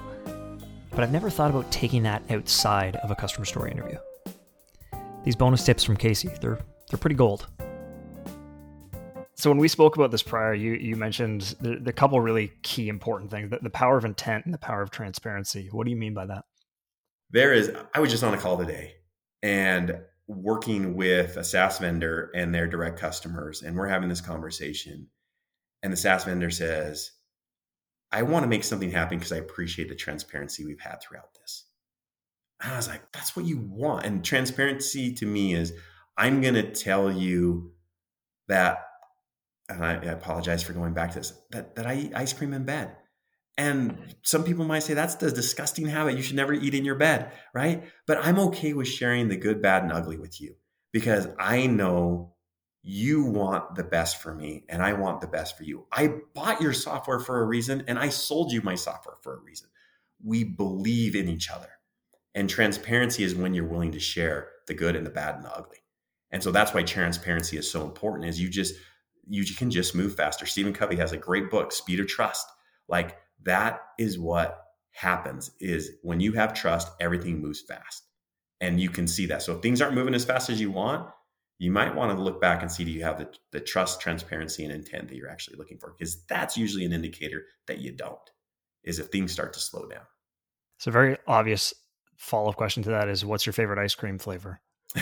[0.97, 3.99] But I've never thought about taking that outside of a customer story interview.
[5.25, 7.47] These bonus tips from Casey, they're they're pretty gold.
[9.35, 12.89] So when we spoke about this prior, you you mentioned the, the couple really key
[12.89, 15.69] important things: the, the power of intent and the power of transparency.
[15.71, 16.47] What do you mean by that?
[17.31, 17.71] There is.
[17.95, 18.95] I was just on a call today,
[19.43, 25.09] and working with a SaaS vendor and their direct customers, and we're having this conversation.
[25.83, 27.11] And the SaaS vendor says,
[28.13, 31.65] I want to make something happen because I appreciate the transparency we've had throughout this.
[32.63, 34.07] And I was like, that's what you want.
[34.07, 35.73] And transparency to me is
[36.17, 37.73] I'm going to tell you
[38.49, 38.79] that,
[39.69, 42.55] and I, I, apologize for going back to this, that, that I eat ice cream
[42.55, 42.97] in bed.
[43.59, 46.17] And some people might say that's the disgusting habit.
[46.17, 47.85] You should never eat in your bed, right?
[48.07, 50.55] But I'm okay with sharing the good, bad, and ugly with you
[50.93, 52.36] because I know
[52.89, 55.87] you want the best for me and I want the best for you.
[55.91, 59.41] I bought your software for a reason and I sold you my software for a
[59.41, 59.69] reason.
[60.25, 61.69] We believe in each other.
[62.33, 65.53] And transparency is when you're willing to share the good and the bad and the
[65.53, 65.79] ugly.
[66.31, 68.75] And so that's why transparency is so important is you just
[69.29, 70.47] you can just move faster.
[70.47, 72.47] Stephen Covey has a great book, Speed of Trust.
[72.89, 74.61] Like that is what
[74.93, 78.05] happens is when you have trust everything moves fast
[78.61, 81.07] and you can see that so if things aren't moving as fast as you want
[81.59, 84.65] you might want to look back and see do you have the, the trust transparency
[84.65, 88.19] and intent that you're actually looking for because that's usually an indicator that you don't
[88.85, 90.05] is if things start to slow down
[90.79, 91.73] so very obvious
[92.17, 94.61] follow-up question to that is what's your favorite ice cream flavor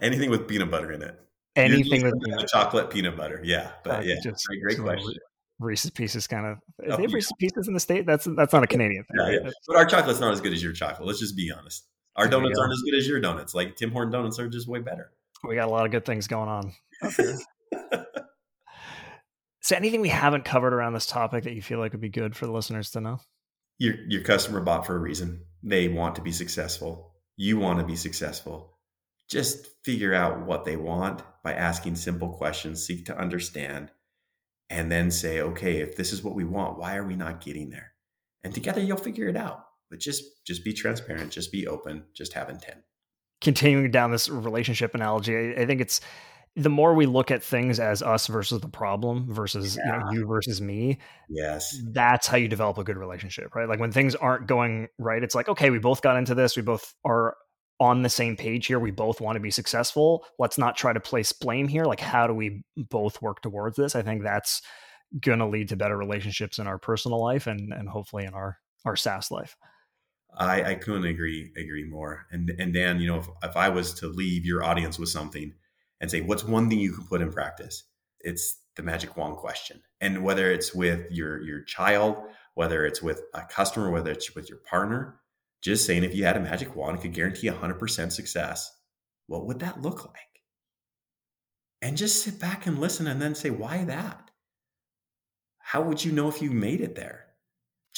[0.00, 1.18] anything with peanut butter in it
[1.56, 5.18] anything with peanut chocolate peanut butter yeah but uh, yeah just, great, great question
[5.60, 6.58] Reese's Pieces kind of.
[6.88, 8.06] Oh, they have Reese's Pieces in the state.
[8.06, 9.26] That's that's not a Canadian thing.
[9.26, 9.50] Yeah, yeah.
[9.66, 11.04] But our chocolate's not as good as your chocolate.
[11.04, 11.84] Let's just be honest.
[12.18, 13.54] Our donuts aren't as good as your donuts.
[13.54, 15.12] Like Tim Horton donuts are just way better.
[15.44, 16.72] We got a lot of good things going on.
[19.60, 22.34] so, anything we haven't covered around this topic that you feel like would be good
[22.34, 23.20] for the listeners to know?
[23.78, 25.44] Your your customer bought for a reason.
[25.62, 27.14] They want to be successful.
[27.36, 28.76] You want to be successful.
[29.30, 32.84] Just figure out what they want by asking simple questions.
[32.84, 33.92] Seek to understand
[34.70, 37.70] and then say, okay, if this is what we want, why are we not getting
[37.70, 37.92] there?
[38.42, 39.67] And together you'll figure it out.
[39.90, 42.78] But just just be transparent, just be open, just have intent.
[43.40, 46.00] Continuing down this relationship analogy, I, I think it's
[46.56, 49.98] the more we look at things as us versus the problem versus yeah.
[49.98, 50.98] you, know, you versus me
[51.28, 55.22] yes that's how you develop a good relationship right like when things aren't going right
[55.22, 57.36] it's like okay we both got into this we both are
[57.80, 58.78] on the same page here.
[58.78, 60.24] We both want to be successful.
[60.38, 61.84] Let's not try to place blame here.
[61.84, 63.94] Like, how do we both work towards this?
[63.94, 64.62] I think that's
[65.20, 68.58] going to lead to better relationships in our personal life and and hopefully in our
[68.84, 69.56] our SaaS life.
[70.36, 72.26] I, I couldn't agree agree more.
[72.30, 75.54] And and Dan, you know, if, if I was to leave your audience with something
[76.00, 77.84] and say, what's one thing you can put in practice?
[78.20, 79.82] It's the magic wand question.
[80.00, 82.16] And whether it's with your your child,
[82.54, 85.20] whether it's with a customer, whether it's with your partner,
[85.62, 88.72] just saying if you had a magic wand and could guarantee 100% success,
[89.26, 90.14] what would that look like?
[91.80, 94.30] And just sit back and listen and then say, why that?
[95.58, 97.26] How would you know if you made it there?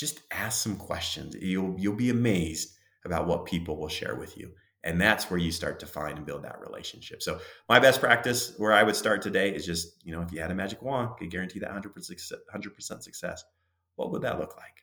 [0.01, 1.37] Just ask some questions.
[1.39, 2.71] You'll, you'll be amazed
[3.05, 4.53] about what people will share with you.
[4.83, 7.23] And that's where you start to find and build that relationship.
[7.23, 7.39] So
[7.69, 10.51] my best practice where I would start today is just, you know, if you had
[10.51, 13.45] a magic wand, could guarantee that 100%, 100% success,
[13.97, 14.81] what would that look like?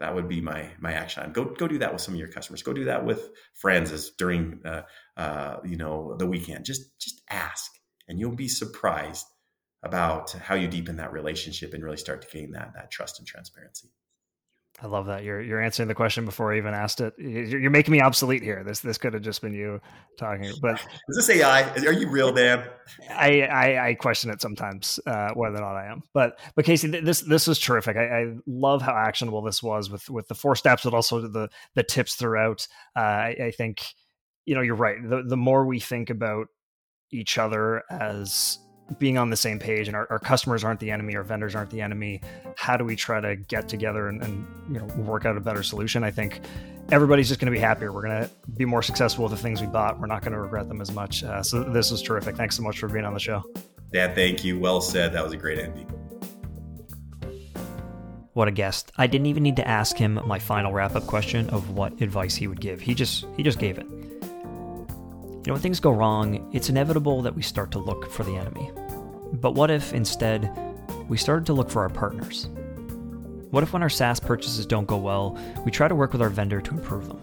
[0.00, 2.62] that would be my my action Go go do that with some of your customers.
[2.62, 4.82] Go do that with friends as during uh,
[5.16, 6.64] uh, you know the weekend.
[6.64, 7.70] Just just ask,
[8.08, 9.26] and you'll be surprised
[9.82, 13.28] about how you deepen that relationship and really start to gain that that trust and
[13.28, 13.90] transparency.
[14.82, 17.12] I love that you're you're answering the question before I even asked it.
[17.18, 18.64] You're making me obsolete here.
[18.64, 19.80] This this could have just been you
[20.18, 20.50] talking.
[20.62, 21.70] But is this AI?
[21.86, 22.66] Are you real, Dan?
[23.10, 26.02] I I, I question it sometimes uh, whether or not I am.
[26.14, 27.96] But but Casey, this this was terrific.
[27.96, 31.50] I, I, love how actionable this was with with the four steps, but also the
[31.74, 32.66] the tips throughout.
[32.96, 33.84] Uh, I, I think
[34.46, 34.96] you know you're right.
[35.02, 36.46] The the more we think about
[37.12, 38.58] each other as
[38.98, 41.70] being on the same page and our, our, customers aren't the enemy our vendors aren't
[41.70, 42.20] the enemy
[42.56, 45.62] how do we try to get together and, and you know work out a better
[45.62, 46.04] solution?
[46.04, 46.40] I think
[46.90, 47.92] everybody's just going to be happier.
[47.92, 50.00] We're going to be more successful with the things we bought.
[50.00, 51.22] We're not going to regret them as much.
[51.22, 52.36] Uh, so this was terrific.
[52.36, 53.42] Thanks so much for being on the show.
[53.92, 54.58] Yeah thank you.
[54.58, 55.12] Well said.
[55.12, 55.90] That was a great ending
[58.32, 58.92] what a guest.
[58.96, 62.46] I didn't even need to ask him my final wrap-up question of what advice he
[62.46, 62.80] would give.
[62.80, 63.86] He just he just gave it
[65.40, 68.36] you know, when things go wrong, it's inevitable that we start to look for the
[68.36, 68.70] enemy.
[69.32, 70.54] But what if, instead,
[71.08, 72.50] we started to look for our partners?
[73.50, 76.28] What if, when our SaaS purchases don't go well, we try to work with our
[76.28, 77.16] vendor to improve them?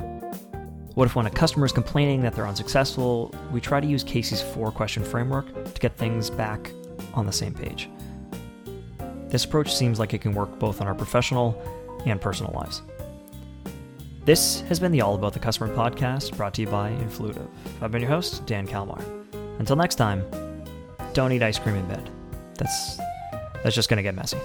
[0.95, 4.41] What if, when a customer is complaining that they're unsuccessful, we try to use Casey's
[4.41, 6.71] four question framework to get things back
[7.13, 7.87] on the same page?
[9.29, 11.61] This approach seems like it can work both on our professional
[12.07, 12.81] and personal lives.
[14.27, 17.47] This has been the All About the Customer podcast brought to you by Influitive.
[17.81, 19.01] I've been your host, Dan Kalmar.
[19.57, 20.21] Until next time,
[21.13, 22.09] don't eat ice cream in bed.
[22.55, 22.97] That's
[23.63, 24.37] that's just going to get messy.